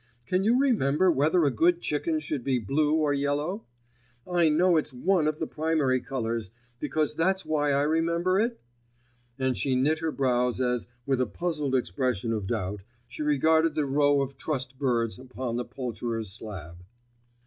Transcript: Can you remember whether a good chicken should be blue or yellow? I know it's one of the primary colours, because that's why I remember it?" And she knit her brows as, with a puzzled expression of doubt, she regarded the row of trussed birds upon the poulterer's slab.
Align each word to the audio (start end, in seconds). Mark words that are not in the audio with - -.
Can 0.25 0.43
you 0.43 0.59
remember 0.59 1.11
whether 1.11 1.45
a 1.45 1.51
good 1.51 1.79
chicken 1.79 2.19
should 2.19 2.43
be 2.43 2.57
blue 2.57 2.95
or 2.95 3.13
yellow? 3.13 3.65
I 4.25 4.49
know 4.49 4.75
it's 4.75 4.91
one 4.91 5.27
of 5.27 5.37
the 5.37 5.45
primary 5.45 6.01
colours, 6.01 6.49
because 6.79 7.13
that's 7.13 7.45
why 7.45 7.71
I 7.71 7.83
remember 7.83 8.39
it?" 8.39 8.59
And 9.37 9.55
she 9.55 9.75
knit 9.75 9.99
her 9.99 10.11
brows 10.11 10.59
as, 10.59 10.87
with 11.05 11.21
a 11.21 11.27
puzzled 11.27 11.75
expression 11.75 12.33
of 12.33 12.47
doubt, 12.47 12.81
she 13.07 13.21
regarded 13.21 13.75
the 13.75 13.85
row 13.85 14.21
of 14.21 14.39
trussed 14.39 14.79
birds 14.79 15.19
upon 15.19 15.57
the 15.57 15.65
poulterer's 15.65 16.31
slab. 16.31 16.83